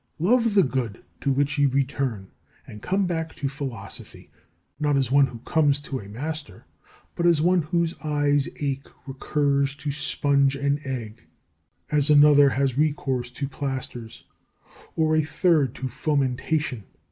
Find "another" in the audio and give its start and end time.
12.09-12.49